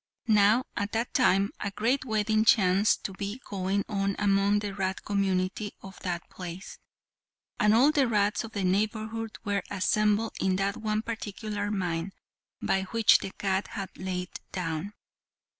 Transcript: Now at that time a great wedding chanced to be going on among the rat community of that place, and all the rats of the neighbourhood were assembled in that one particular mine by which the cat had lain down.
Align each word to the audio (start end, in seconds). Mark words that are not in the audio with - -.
Now 0.25 0.63
at 0.75 0.93
that 0.93 1.13
time 1.13 1.51
a 1.59 1.69
great 1.69 2.05
wedding 2.05 2.43
chanced 2.43 3.03
to 3.05 3.13
be 3.13 3.39
going 3.47 3.85
on 3.87 4.15
among 4.17 4.57
the 4.57 4.73
rat 4.73 5.05
community 5.05 5.73
of 5.83 5.99
that 5.99 6.27
place, 6.27 6.79
and 7.59 7.71
all 7.75 7.91
the 7.91 8.07
rats 8.07 8.43
of 8.43 8.53
the 8.53 8.63
neighbourhood 8.63 9.37
were 9.45 9.61
assembled 9.69 10.33
in 10.39 10.55
that 10.55 10.75
one 10.75 11.03
particular 11.03 11.69
mine 11.69 12.13
by 12.63 12.81
which 12.85 13.19
the 13.19 13.29
cat 13.33 13.67
had 13.67 13.95
lain 13.95 14.25
down. 14.51 14.93